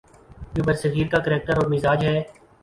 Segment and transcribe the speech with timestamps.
[0.53, 2.21] جو برصغیر کا کریکٹر اور مزاج ہے۔